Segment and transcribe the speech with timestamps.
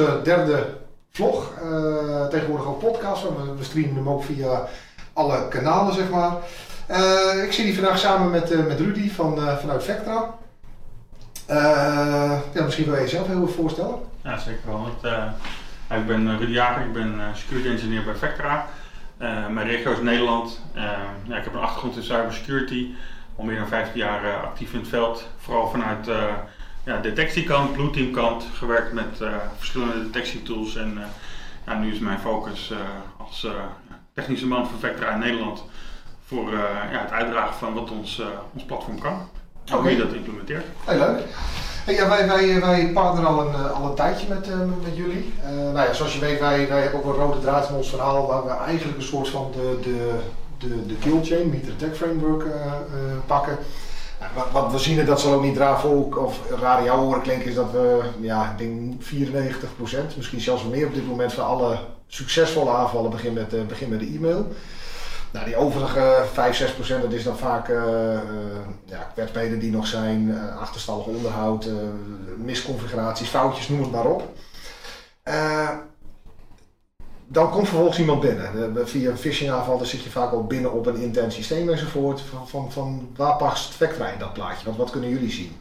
[0.00, 0.66] Eh, derde
[1.10, 1.52] vlog.
[1.62, 3.22] Uh, tegenwoordig ook podcast.
[3.22, 4.68] We, we streamen hem ook via
[5.12, 6.32] alle kanalen, zeg maar.
[6.90, 10.34] Uh, ik zit hier vandaag samen met, met Rudy van, vanuit Vectra.
[12.52, 13.98] ja, misschien wil je jezelf heel even voorstellen.
[14.22, 14.86] Ja, zeker wel.
[14.86, 15.10] Ik,
[15.96, 18.66] ik ben Rudy Jager, ik ben security engineer bij Vectra.
[19.50, 20.60] mijn regio is Nederland.
[21.28, 22.90] ja, ik heb een achtergrond in cybersecurity.
[23.36, 25.28] Al meer dan 15 jaar actief in het veld.
[25.38, 26.08] Vooral vanuit
[26.84, 30.76] ja, detectiekant, blueteamkant, gewerkt met uh, verschillende detectietools.
[30.76, 31.02] En uh,
[31.66, 32.78] ja, nu is mijn focus uh,
[33.18, 33.46] als
[34.14, 35.64] technische man van Vectra in Nederland
[36.26, 36.50] voor
[36.92, 38.22] ja, het uitdragen van wat ons,
[38.54, 39.28] ons platform kan.
[39.64, 39.80] En okay.
[39.80, 40.64] hoe je dat implementeert.
[40.84, 41.20] Heel leuk.
[41.86, 44.48] Ja, wij, wij, wij partneren al een, al een tijdje met,
[44.82, 45.32] met jullie.
[45.44, 48.26] nou ja, zoals je weet, wij, wij hebben ook een rode draad in ons verhaal
[48.26, 50.20] waar we eigenlijk een soort van de, de,
[50.58, 52.44] de, de kill chain, meter tech framework
[53.26, 53.58] pakken.
[54.52, 57.54] Wat, we zien, dat zal ook niet raar volk of raar jou horen klinken, is
[57.54, 62.70] dat we, ja, ik denk 94%, misschien zelfs meer op dit moment van alle succesvolle
[62.70, 64.46] aanvallen beginnen met, uh, begin met de e-mail.
[65.32, 68.18] Nou, die overige 5, 6% dat is dan vaak uh,
[68.84, 69.12] ja,
[69.58, 71.68] die nog zijn, achterstallig onderhoud,
[72.36, 74.22] misconfiguraties, foutjes, noem het maar op
[77.32, 78.88] dan komt vervolgens iemand binnen.
[78.88, 82.20] Via een phishing aanval dan zit je vaak al binnen op een intern systeem enzovoort.
[82.20, 84.64] Van, van, van waar past Vectra in dat plaatje?
[84.64, 85.52] Want wat kunnen jullie zien?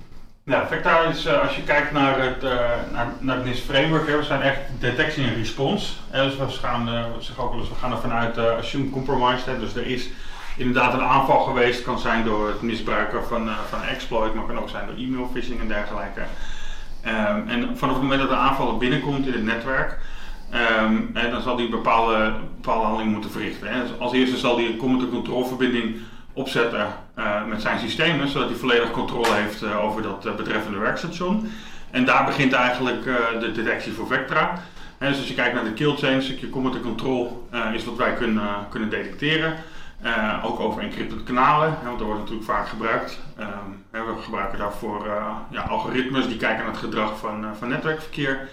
[0.44, 2.52] Nou, Vectra is, uh, als je kijkt naar het, uh,
[2.92, 5.94] naar, naar het framework, hè, we zijn echt detectie en response.
[6.12, 6.90] Dus we gaan,
[7.38, 9.46] ook eens, gaan er vanuit assume compromised.
[9.46, 10.10] Hè, dus er is
[10.58, 14.70] inderdaad een aanval geweest, kan zijn door het misbruiken van, van exploit, maar kan ook
[14.70, 16.22] zijn door e-mail phishing en dergelijke.
[17.06, 19.98] Um, en vanaf het moment dat de aanvaller binnenkomt in het netwerk,
[20.54, 23.68] Um, dan zal hij bepaalde, bepaalde handeling moeten verrichten.
[23.68, 23.82] Hè.
[23.82, 25.96] Dus als eerste zal hij een command and control verbinding
[26.34, 26.88] opzetten
[27.18, 31.52] uh, met zijn systeem, zodat hij volledig controle heeft uh, over dat uh, betreffende werkstation.
[31.92, 33.04] En daar begint eigenlijk
[33.40, 34.62] de detectie voor Vectra.
[34.98, 37.98] dus als je kijkt naar de kill chain, een stukje command and control is wat
[37.98, 39.54] wij kunnen, kunnen detecteren.
[40.44, 43.20] ook over encrypted kanalen, want dat wordt natuurlijk vaak gebruikt.
[43.40, 45.08] Um, we gebruiken daarvoor
[45.52, 48.50] ja, algoritmes die kijken naar het gedrag van, van netwerkverkeer.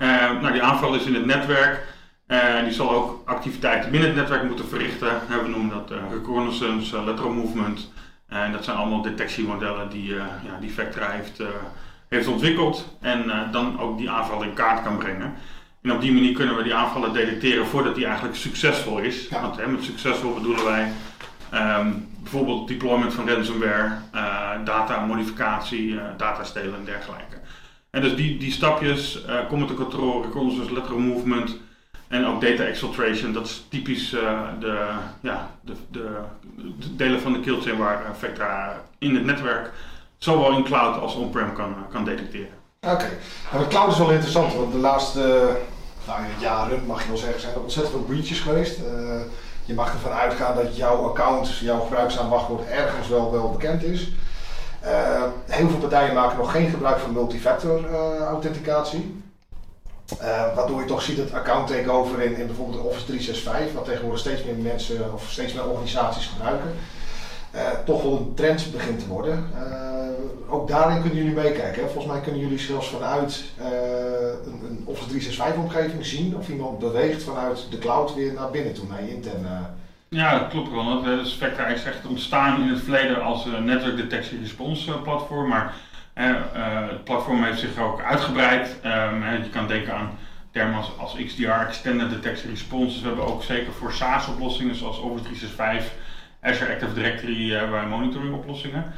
[0.00, 1.86] Uh, nou, die aanval is in het netwerk.
[2.28, 5.08] Uh, die zal ook activiteiten binnen het netwerk moeten verrichten.
[5.28, 7.92] we noemen dat uh, reconnaissance, uh, lateral movement.
[8.28, 11.42] En dat zijn allemaal detectiemodellen die, ja, die Vectra heeft,
[12.08, 12.96] heeft ontwikkeld.
[13.00, 15.34] En dan ook die aanval in kaart kan brengen.
[15.82, 19.28] En op die manier kunnen we die aanvallen detecteren voordat die eigenlijk succesvol is.
[19.28, 20.92] Want hè, met succesvol bedoelen wij
[21.54, 23.90] um, bijvoorbeeld deployment van ransomware,
[24.64, 27.36] data modificatie, data stelen en dergelijke.
[27.90, 31.56] En dus die, die stapjes, uh, command control, reconnaissance, lateral movement
[32.08, 34.86] en ook data exfiltration, dat is typisch uh, de,
[35.20, 36.08] ja, de, de,
[36.56, 39.70] de, delen van de killchain waar Vectra in het netwerk,
[40.18, 42.58] zowel in cloud als on-prem kan, kan detecteren.
[42.80, 43.08] Oké.
[43.52, 45.56] Nou, de cloud is wel interessant, want de laatste
[46.06, 48.80] nou, jaren, mag je wel zeggen, zijn er ontzettend veel breaches geweest.
[49.64, 54.12] Je mag ervan uitgaan dat jouw account, jouw gebruiksaanwachtwoord ergens wel, wel bekend is.
[54.84, 59.22] Uh, heel veel partijen maken nog geen gebruik van multifactor uh, authenticatie.
[60.20, 64.20] Uh, waardoor je toch ziet dat account takeover in, in bijvoorbeeld Office 365, wat tegenwoordig
[64.20, 66.74] steeds meer mensen of steeds meer organisaties gebruiken,
[67.84, 69.50] toch wel een trend begint te worden.
[70.48, 71.82] ook daarin kunnen jullie meekijken.
[71.82, 73.44] Volgens mij kunnen jullie zelfs vanuit
[74.44, 78.72] een, een, Office 365 omgeving zien of iemand beweegt vanuit de cloud weer naar binnen
[78.72, 79.58] toe, naar je interne
[80.10, 81.02] ja, dat klopt wel.
[81.02, 85.48] Dus Spectra is echt ontstaan in het verleden als een network detection response eh, platform.
[85.48, 85.74] Maar
[86.14, 86.34] uh,
[86.88, 88.80] het platform heeft zich ook uitgebreid.
[88.84, 90.18] Um, je kan denken aan
[90.52, 92.92] termen als, als XDR, Extended Detection Response.
[92.92, 95.92] Dus we hebben ook zeker voor SaaS-oplossingen zoals Office 365,
[96.40, 98.92] Azure Active Directory hebben wij monitoring oplossingen.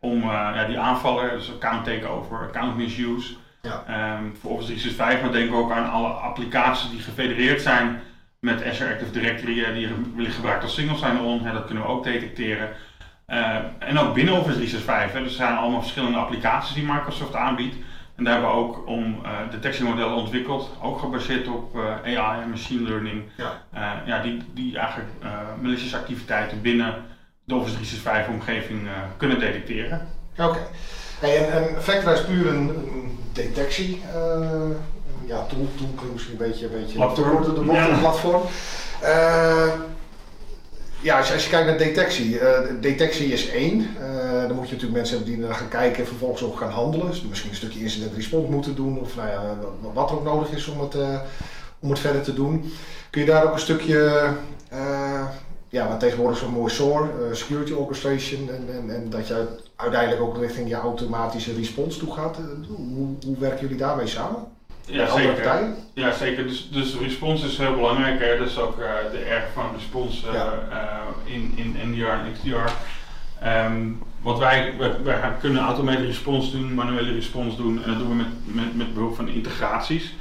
[0.00, 3.34] Om ja, die aanvallen, dus account takeover, account misuse.
[3.62, 4.16] Ja.
[4.18, 8.00] Um, voor Office 365, maar denken we ook aan alle applicaties die gefedereerd zijn
[8.40, 11.42] met Azure Active Directory eh, die willen gebruikt als single sign-on.
[11.42, 12.68] dat kunnen we ook detecteren.
[13.28, 15.12] Uh, en ook binnen Office 365.
[15.12, 17.76] Hè, dus er zijn allemaal verschillende applicaties die Microsoft aanbiedt.
[18.16, 22.50] En daar hebben we ook om uh, detectiemodellen ontwikkeld, ook gebaseerd op uh, AI en
[22.50, 23.22] machine learning.
[23.36, 24.02] Ja.
[24.06, 25.10] ja, die, die eigenlijk
[25.60, 26.94] malicious activiteiten binnen
[27.44, 30.08] de Office 365 omgeving kunnen detecteren.
[30.38, 30.58] Oké.
[31.20, 34.02] Hey, en, en Vectra is puur een, een detectie
[35.28, 37.42] ja, tool, tool klinkt misschien een beetje, een beetje platform.
[37.42, 37.98] de, de ja.
[37.98, 38.42] platform.
[39.02, 39.72] Uh,
[41.00, 43.80] ja, als je, als je kijkt naar detectie, uh, detectie is één.
[43.80, 46.70] Uh, dan moet je natuurlijk mensen hebben die naar gaan kijken en vervolgens ook gaan
[46.70, 47.06] handelen.
[47.06, 49.56] Dus misschien een stukje incident response moeten doen of nou ja,
[49.92, 50.94] wat er ook nodig is om het,
[51.78, 52.72] om het verder te doen.
[53.10, 54.30] Kun je daar ook een stukje,
[55.68, 59.46] ja, wat tegenwoordig zo mooi SOAR, Security Orchestration, en, en, en, dat je
[59.76, 62.36] uiteindelijk ook richting je automatische response toe gaat.
[62.68, 64.57] hoe, hoe werken jullie daarmee samen?
[64.88, 65.42] Ja, andere zeker.
[65.42, 65.76] partijen?
[65.94, 66.46] Ja, zeker.
[66.46, 68.20] Dus, dus respons is heel belangrijk.
[68.20, 68.38] Hè.
[68.38, 72.70] Dat is ook eh, de erg van respons eh, eh, in, in NDR en XDR.
[73.44, 73.90] Ehm,
[74.22, 78.14] wat wij, wij, wij kunnen automated respons doen, manuele respons doen en dat doen we
[78.14, 80.14] met, met, met behulp van integraties.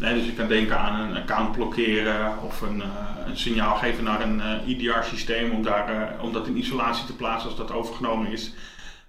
[0.00, 2.82] Hè, dus je kan denken aan een account blokkeren of een,
[3.26, 7.48] een signaal geven naar een eh, EDR-systeem om, daar, om dat in isolatie te plaatsen
[7.48, 8.52] als dat overgenomen is.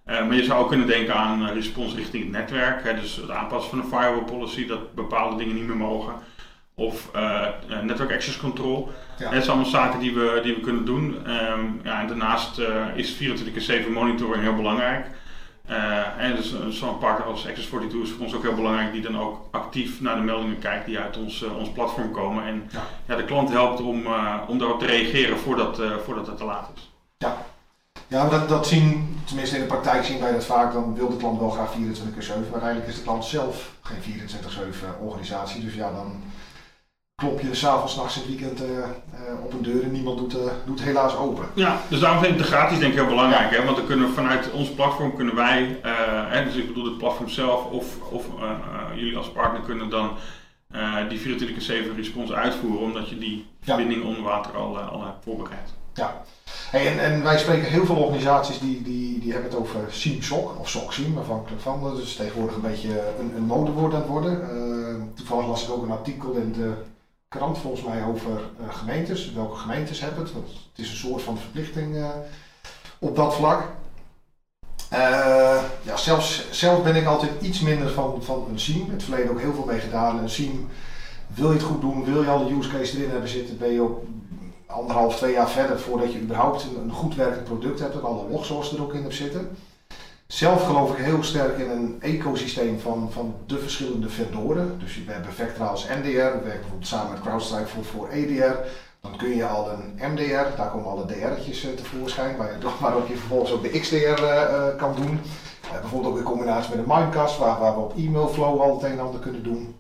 [0.07, 2.83] Eh, maar je zou ook kunnen denken aan een respons richting het netwerk.
[2.83, 6.13] Hè, dus het aanpassen van een firewall policy dat bepaalde dingen niet meer mogen.
[6.75, 8.92] Of eh, eh, network access control.
[9.18, 9.24] Ja.
[9.30, 11.18] Het zijn allemaal zaken die we, die we kunnen doen.
[11.25, 15.06] Ehm, ja, en daarnaast eh, is 24-7 monitoring heel belangrijk.
[15.65, 19.01] Eh, en dus eh, zo'n partner als Access42 is voor ons ook heel belangrijk, die
[19.01, 22.45] dan ook actief naar de meldingen kijkt die uit ons, eh, ons platform komen.
[22.45, 22.80] En Ja.
[23.07, 23.15] ja.
[23.15, 26.71] de klant helpt om, eh, om daarop te reageren voordat, eh, voordat het te laat
[26.75, 26.92] is.
[28.07, 31.09] Ja, maar dat, dat zien, tenminste in de praktijk zien wij dat vaak, dan wil
[31.09, 34.30] de klant wel graag 24 keer 7, maar uiteindelijk is de klant zelf geen
[34.98, 35.62] 24-7 organisatie.
[35.62, 36.21] Dus ja, dan
[37.21, 40.38] klop je s'avonds, nachts in het weekend eh, eh, op een deur en niemand doet,
[40.38, 41.45] eh, doet helaas open.
[41.54, 43.50] Ja, dus daarom is integraties denk ik heel belangrijk.
[43.50, 43.63] Hè?
[43.63, 45.80] Want dan kunnen we vanuit ons platform kunnen wij,
[46.30, 48.25] hè, dus ik bedoel het platform zelf of, of
[48.95, 50.18] jullie als partner kunnen dan
[51.09, 55.74] die 24-7 respons uitvoeren, omdat je die verbinding onder water al, al hebt voorbereid.
[56.70, 60.60] Hey, en, en wij spreken heel veel organisaties die, die, die hebben het over SIEM-SOC
[60.60, 61.84] of SOC-SIEM, afhankelijk van.
[61.84, 64.42] Dat is tegenwoordig een beetje een, een modewoord aan het worden.
[64.42, 66.74] Eh, toevallig las ik ook een artikel in de
[67.28, 69.34] krant volgens mij over eh, gemeentes.
[69.34, 70.34] Welke gemeentes hebben het?
[70.34, 72.10] Want het is een soort van verplichting eh,
[73.00, 73.64] op dat vlak.
[75.82, 78.86] Ja, zelfs, zelf ben ik altijd iets minder van, van een SIEM.
[78.86, 80.20] In het verleden ook heel veel mee gedaan.
[80.20, 80.68] Een SIEM,
[81.28, 83.72] wil je het goed doen, wil je al de use case erin hebben zitten, ben
[83.72, 84.04] je ook
[84.68, 88.78] anderhalf, twee jaar verder voordat je überhaupt een, goed werkend product hebt en alle logsources
[88.78, 89.50] er ook in hebt zitten.
[90.28, 94.80] Zelf geloof ik heel sterk in een ecosysteem van, van de verschillende vendoren.
[94.80, 98.56] Dus we hebben Vectra als NDR, we werken bijvoorbeeld samen met CrowdStrike voor, voor EDR.
[99.02, 103.18] Dan kun je al een MDR, daar komen alle DR'tjes eh, tevoorschijn, je, waarop je
[103.18, 105.19] vervolgens ook de XDR eh, eh, kan doen.
[105.81, 108.92] Bijvoorbeeld ook in combinatie met een Mimecast, waar, waar we op e-mailflow al het een
[108.92, 109.75] en ander kunnen doen.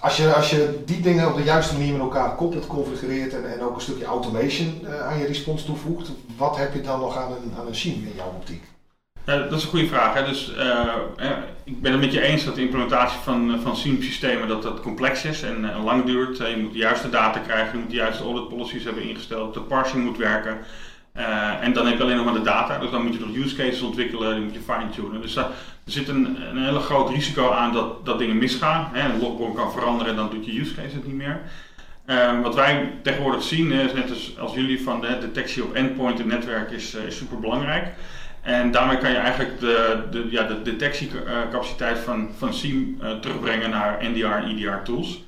[0.00, 3.52] Als je, als je die dingen op de juiste manier met elkaar koppelt, configureert en,
[3.52, 7.16] en ook een stukje automation eh, aan je response toevoegt, wat heb je dan nog
[7.16, 8.64] aan een, aan een SIEM in jouw optiek?
[9.24, 10.14] Dat is een goede vraag.
[10.14, 10.24] Hè?
[10.24, 10.78] Dus, eh,
[11.16, 11.30] eh,
[11.64, 15.24] ik ben het met je eens dat de implementatie van, van SIEM-systemen dat dat complex
[15.24, 16.36] is en, lang duurt.
[16.36, 19.60] Je moet de juiste data krijgen, je moet de juiste audit policies hebben ingesteld, de
[19.60, 20.58] parsing moet werken.
[21.60, 23.56] En dan heb je alleen nog maar de data, dus dan moet je nog use
[23.56, 25.20] cases ontwikkelen, die moet je fine-tunen.
[25.20, 25.50] Dus daar
[25.88, 28.88] er zit een, een hele groot risico aan dat, dat dingen misgaan.
[28.92, 29.12] Hè?
[29.12, 31.40] Een logbron kan veranderen en dan doet je use case het niet meer.
[32.04, 36.26] Eh, wat wij tegenwoordig zien, is net als, jullie van de detectie op endpoint en
[36.26, 37.86] netwerk is, eh, is super belangrijk.
[38.40, 43.70] En daarmee kan je eigenlijk de, de, ja, de detectiecapaciteit van, van SIEM eh, terugbrengen
[43.70, 45.22] naar NDR en EDR tools.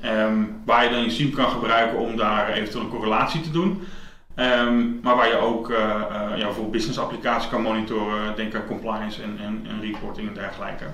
[0.00, 3.82] Ehm, waar je dan je SIEM kan gebruiken om daar eventueel een correlatie te doen.
[4.40, 8.66] Ehm, maar waar je ook eh, eh, ja, voor business applicaties kan monitoren, denk aan
[8.66, 10.84] compliance en, en, en reporting en dergelijke.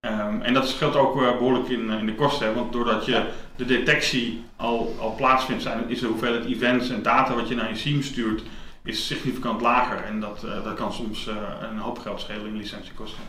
[0.00, 3.30] Ehm, en dat scheelt ook eh, behoorlijk in, in de kosten, hè, want doordat je
[3.56, 7.68] de detectie al, al plaatsvindt, zijn, is de hoeveelheid events en data wat je naar
[7.68, 8.42] je SIEM stuurt,
[8.84, 10.04] is significant lager.
[10.04, 11.26] En dat, dat kan soms
[11.70, 13.22] een hoop geld schelen in licentiekosten.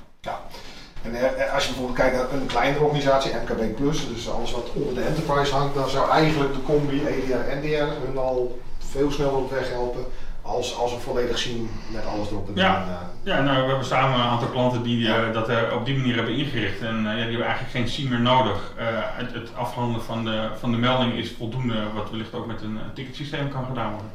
[1.01, 4.69] En eh, als je bijvoorbeeld kijkt naar een kleinere organisatie, MKB Plus, dus alles wat
[4.73, 8.59] onder de enterprise hangt, dan zou eigenlijk de combi EDR NDR hun al
[8.91, 10.05] veel sneller op weg helpen
[10.41, 12.75] als, als we volledig zien met alles erop en Ja.
[12.87, 12.95] eh.
[13.23, 15.31] Ja, nou, we hebben samen een aantal klanten die eh, Ja.
[15.31, 16.81] dat eh, op die manier hebben ingericht.
[16.81, 18.73] En ja, die hebben eigenlijk geen SIEM meer nodig.
[19.15, 22.79] Het, het afhandelen van de, van de melding is voldoende, wat wellicht ook met een,
[22.93, 24.11] ticketsysteem kan gedaan worden.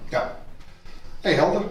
[1.21, 1.63] Hey, helder.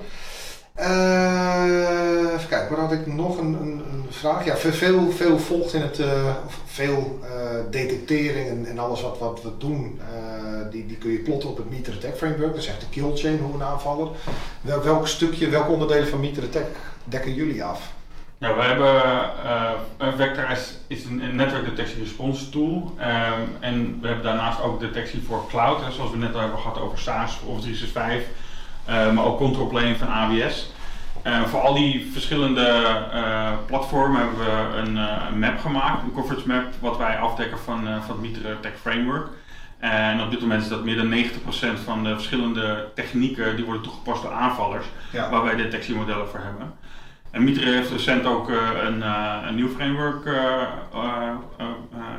[2.72, 4.46] Waar had ik nog een, een, een vraag?
[4.46, 7.30] Ja, ve- veel, veel volgt in het, eh, of veel eh,
[7.72, 11.58] detectering en, en alles wat, wat we doen, eh, die, die kun je plotten op
[11.58, 12.54] het Meter Attack Framework.
[12.54, 14.08] Dat is echt de kill chain, hoe een aanvaller.
[14.62, 16.66] Wel, welk stukje, welke onderdelen van Meter Attack
[17.04, 17.92] dekken jullie af?
[18.38, 18.94] Ja, we hebben
[20.01, 22.94] uh, Vector is, is een, network detectie response tool.
[22.98, 26.60] Ehm, en we hebben daarnaast ook detectie voor cloud, hè, zoals we net al hebben
[26.60, 28.28] gehad over SaaS, Office 365,
[28.86, 30.72] eh, maar ook control plane van AWS.
[31.24, 32.68] Eh, voor al die verschillende
[33.12, 37.60] eh, platformen hebben we een, eh, een map gemaakt, een coverage map, wat wij afdekken
[37.60, 39.28] van, van het Meter Tech Framework.
[39.80, 43.84] En op dit moment is dat meer dan 90% van de verschillende technieken die worden
[43.84, 45.30] toegepast door aanvallers, Ja.
[45.30, 46.74] waar wij detectiemodellen voor hebben.
[47.32, 48.50] En Mitre heeft recent ook
[48.86, 49.01] een,
[49.48, 50.25] een nieuw framework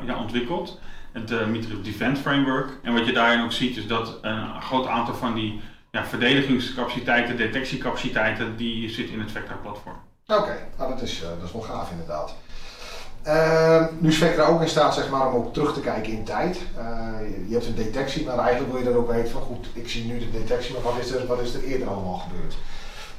[0.05, 0.79] ja, ontwikkeld.
[1.11, 2.69] Het Mitre Defense Framework.
[2.83, 5.61] En wat je daarin ook ziet is dat een groot aantal van die
[5.93, 9.95] ja, verdedigingscapaciteiten, detectiecapaciteiten, die zit in het Vector platform.
[10.27, 12.35] Oké, nou, dat, is, eh, dat is wel gaaf inderdaad.
[13.27, 16.23] Uh, nu is Vectra ook in staat zeg maar, om ook terug te kijken in
[16.23, 16.57] tijd.
[16.77, 16.83] Uh,
[17.47, 20.05] je, hebt een detectie, maar eigenlijk wil je dan ook weten van goed, ik zie
[20.05, 22.55] nu de detectie, maar wat is er, wat is er eerder allemaal gebeurd?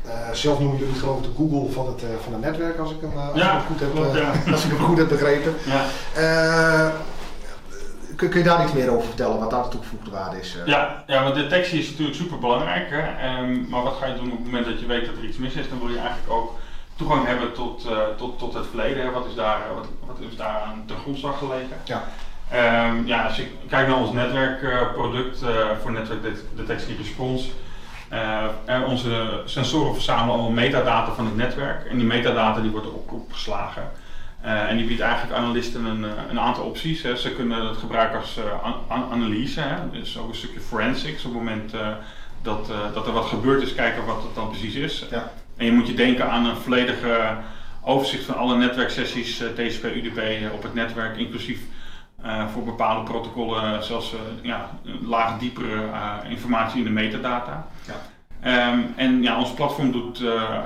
[0.06, 2.90] Uh, zelf noemen jullie het geloof ik de Google van het, van het netwerk, als
[2.90, 4.32] ik hem, ja, goed, heb, ja.
[4.52, 5.54] als ik hem goed heb begrepen.
[5.64, 6.92] Ja.
[8.24, 10.56] Kun, kun, je daar iets meer over vertellen, wat daar de toegevoegde waarde is?
[10.64, 12.90] Ja, ja, want detectie is natuurlijk super belangrijk.
[13.40, 15.36] Um, maar wat ga je doen op het moment dat je weet dat er iets
[15.36, 15.68] mis is?
[15.68, 16.58] Dan wil je eigenlijk ook
[16.96, 19.12] toegang hebben tot, uh, tot, tot het verleden.
[19.12, 21.76] Wat is daar, wat, wat is daar aan ten grondslag gelegen?
[21.84, 22.02] Ja.
[22.88, 25.48] Um, ja, als je kijkt naar ons netwerkproduct uh,
[25.82, 27.48] voor netwerkdetectie response.
[28.12, 31.86] Uh, onze sensoren verzamelen allemaal metadata van het netwerk.
[31.86, 33.90] En die metadata die wordt ook opgeslagen.
[34.44, 37.02] Uh, en die biedt eigenlijk analisten een, een aantal opties.
[37.02, 37.16] Hè.
[37.16, 38.38] Ze kunnen het gebruiken als
[38.88, 39.90] an analyse, hè.
[39.90, 41.24] dus ook een stukje forensics.
[41.24, 41.72] Op het moment
[42.42, 45.06] dat, dat er wat gebeurd is, kijken wat het dan precies is.
[45.10, 45.30] Ja.
[45.56, 47.36] En je moet je denken aan een volledige
[47.80, 51.60] overzicht van alle netwerksessies TCP, UDP op het netwerk, inclusief
[52.52, 54.70] voor bepaalde protocollen zelfs ja,
[55.02, 55.90] laag diepere
[56.28, 57.66] informatie in de metadata.
[57.86, 58.13] Ja.
[58.46, 60.18] Um, en ja, ons platform doet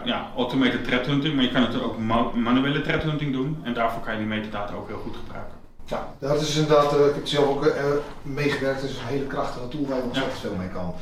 [0.05, 3.75] ja, automated threat hunting, maar je kan het ook ma manuele threat hunting doen en
[3.75, 5.57] daarvoor kan je die metadata ook heel goed gebruiken.
[5.85, 7.73] Ja, dat is inderdaad, ik heb zelf ook
[8.23, 10.49] meegewerkt, het is een hele krachtige tool waar je ontzettend ja.
[10.49, 10.95] veel mee kan.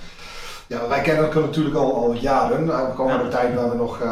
[0.69, 2.67] Ja, wij kennen elkaar natuurlijk al, al jaren.
[2.67, 4.09] We komen uit een tijd waar we nog uh,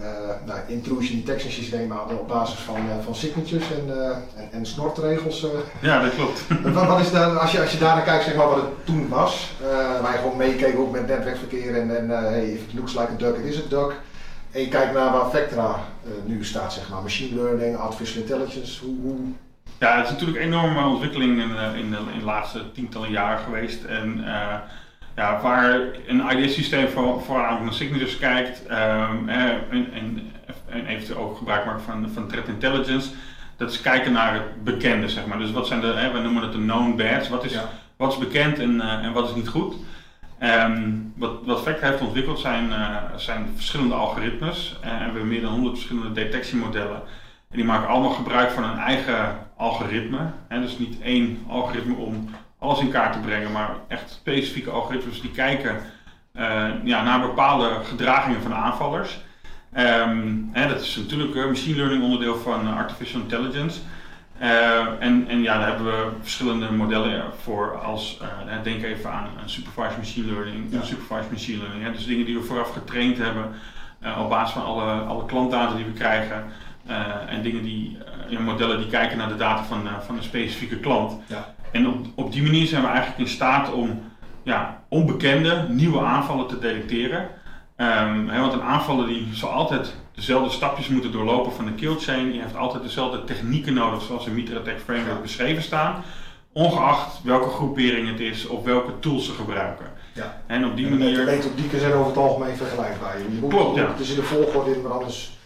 [0.00, 0.06] uh,
[0.46, 3.92] nou, intrusion detection systemen hadden op basis van, uh, van signatures en,
[4.36, 5.46] en, en snortregels.
[5.80, 6.44] Ja, dat klopt.
[6.74, 9.08] wat, wat is daar, als, je, als je daarnaar kijkt, zeg maar wat het toen
[9.08, 9.52] was,
[10.02, 13.16] waar je gewoon meekeken ook met netwerkverkeer en, en hey, if it looks like a
[13.16, 13.94] duck, it is a duck.
[14.50, 15.80] En je kijkt naar waar Vectra
[16.24, 19.16] nu staat, zeg maar, machine learning, artificial intelligence, hoe, hoe...
[19.78, 23.38] Ja, het is natuurlijk een enorme ontwikkeling in, in, de, in de laatste tientallen jaren
[23.38, 23.84] geweest.
[23.84, 24.24] En,
[25.20, 30.32] ja, waar een ID-systeem voor, vooral naar signatures kijkt um, en, en,
[30.68, 33.10] en, eventueel ook gebruik maakt van, van threat intelligence.
[33.56, 35.38] Dat is kijken naar het bekende, zeg maar.
[35.38, 37.28] Dus wat zijn de, hè, we noemen het de known bads.
[37.28, 37.68] Wat is, ja.
[37.96, 39.74] wat is bekend en, uh, en wat is niet goed?
[40.42, 44.78] Um, wat, wat Vector heeft ontwikkeld zijn, uh, zijn verschillende algoritmes.
[44.80, 47.02] En we hebben meer dan 100 verschillende detectiemodellen.
[47.50, 50.18] En die maken allemaal gebruik van een eigen algoritme.
[50.48, 52.28] Hè, dus niet één algoritme om
[52.60, 55.76] alles in kaart te brengen, maar echt specifieke algoritmes die kijken
[56.34, 59.20] uh, ja, naar bepaalde gedragingen van aanvallers.
[59.78, 63.80] Um, hè, dat is natuurlijk een machine learning onderdeel van artificial intelligence.
[64.42, 69.28] Uh, en, en ja, daar hebben we verschillende modellen voor als, uh, denk even aan
[69.42, 70.82] een supervised machine learning, Ja.
[70.82, 71.84] supervised machine learning.
[71.84, 73.44] Hè, dus dingen die we vooraf getraind hebben
[74.18, 76.44] op basis van alle, alle klantdata die we krijgen.
[77.28, 77.98] en dingen die,
[78.38, 81.20] modellen die kijken naar de data van, van een specifieke klant.
[81.26, 81.54] Ja.
[81.72, 84.02] En op, op die manier zijn we eigenlijk in staat om
[84.42, 87.20] ja, onbekende nieuwe aanvallen te detecteren.
[87.76, 91.94] Um, he, want een aanvaller die zal altijd dezelfde stapjes moeten doorlopen van de kill
[91.98, 92.30] chain.
[92.30, 95.94] Die heeft altijd dezelfde technieken nodig zoals in Mitra Attack Framework beschreven staan.
[96.52, 99.86] Ongeacht welke groepering het is of welke tools ze gebruiken.
[100.12, 100.40] Ja.
[100.46, 101.24] En op die En de manier...
[101.24, 103.18] methodieken zijn over het algemeen vergelijkbaar.
[103.18, 103.94] Je moet Klopt, ja.
[103.96, 105.38] Dus in de volgorde in, maar anders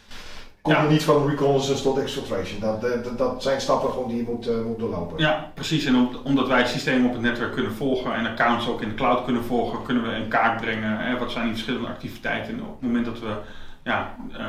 [0.65, 0.89] kom je Ja.
[0.89, 2.61] niet van reconnaissance tot exfiltration.
[2.61, 5.19] Dat, dat, dat zijn stappen gewoon die je moet, eh, moet doorlopen.
[5.19, 5.85] Ja, precies.
[5.85, 8.89] En om- omdat wij het systeem op het netwerk kunnen volgen en accounts ook in
[8.89, 12.55] de cloud kunnen volgen, kunnen we in kaart brengen hè, wat zijn die verschillende activiteiten.
[12.55, 13.35] En op het moment dat we
[13.83, 14.47] ja, eh,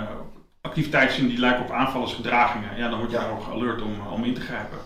[0.61, 3.23] activiteiten zien die lijken op aanvallersgedragingen, ja, dan word je Ja.
[3.23, 4.77] daar ook alert om, om in te grijpen.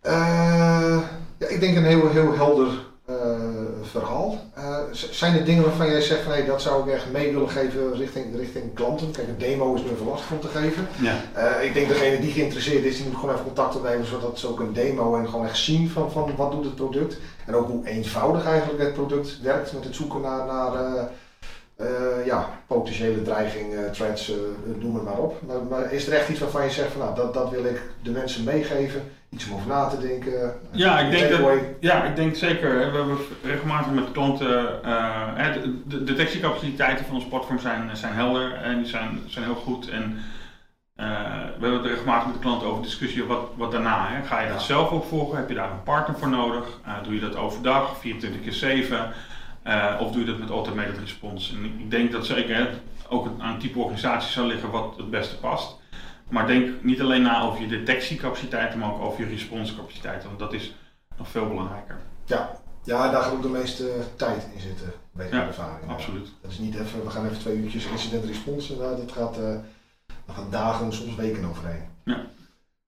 [0.00, 0.98] Eh,
[1.38, 2.74] ja, ik denk een heel, heel helder eh,
[3.82, 4.38] verhaal.
[4.54, 7.48] Eh, zijn er dingen waarvan jij zegt van hey, dat zou ik echt mee willen
[7.48, 9.10] geven richting, richting klanten?
[9.10, 10.88] Kijk, een demo is even lastig om te geven.
[10.98, 11.14] Ja.
[11.32, 14.48] Eh, ik denk degene die geïnteresseerd is, die moet gewoon even contact opnemen zodat ze
[14.48, 17.16] ook een demo en gewoon echt zien van, van wat doet het product.
[17.46, 21.04] En ook hoe eenvoudig eigenlijk het product werkt met het zoeken naar, naar eh,
[21.82, 24.36] eh, ja, potentiële dreigingen, threats, eh,
[24.78, 25.42] noem het maar op.
[25.46, 27.82] Maar, maar is er echt iets waarvan je zegt van nou, dat, dat wil ik
[28.02, 29.02] de mensen meegeven?
[29.32, 30.52] Iets om over na te denken?
[30.70, 31.58] Ja, ik denk dat-?
[31.80, 32.76] Ja, ik denk zeker.
[32.78, 34.78] We hebben regelmatig met klanten.
[35.34, 39.54] hè, de, de detectiecapaciteiten van ons platform zijn, zijn helder en die zijn, zijn heel
[39.54, 39.88] goed.
[39.88, 40.18] En
[40.96, 41.06] eh,
[41.58, 44.06] we hebben het regelmatig met de klanten over discussie wat, wat daarna.
[44.08, 44.24] Hè.
[44.26, 44.64] Ga je dat Ja.
[44.66, 45.36] zelf opvolgen?
[45.38, 46.78] Heb je daar een partner voor nodig?
[46.84, 49.12] Eh, doe je dat overdag, 24 keer 7?
[49.62, 51.54] Eh, of doe je dat met automated response?
[51.56, 52.66] En ik- denk dat zeker hè,
[53.08, 55.80] ook aan het type organisatie zou liggen wat het beste past.
[56.32, 60.28] Maar denk niet alleen na over je detectiecapaciteiten, maar ook over je responsecapaciteiten.
[60.28, 60.76] Want dat is
[61.16, 61.96] nog veel belangrijker.
[62.24, 62.50] Ja.
[62.84, 65.90] ja, daar gaat ook de meeste tijd in zitten, Ja, uit ervaring.
[65.90, 66.32] Absoluut.
[66.40, 68.76] Dat is niet even, we gaan even twee uurtjes incident response.
[68.76, 69.54] Nou, dat gaat, eh
[70.26, 71.82] daar gaan dagen, soms weken overheen.
[72.04, 72.26] Ja.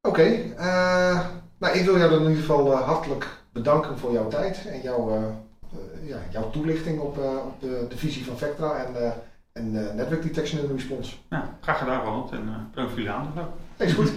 [0.01, 0.23] Oké,
[0.57, 1.27] eh,
[1.59, 4.81] nou ik wil jou dan in ieder geval eh, hartelijk bedanken voor jouw tijd en
[4.81, 5.25] jouw, eh,
[5.73, 9.13] eh, ja, jouw toelichting op, eh, op de, de visie van Vectra en, eh
[9.55, 11.17] en eh, Network Detection and Response.
[11.29, 12.33] Nou, graag gedaan, Ronald.
[12.33, 13.39] En bedankt voor jullie aandacht.
[13.47, 13.53] ook.
[13.79, 14.13] Nee, is goed.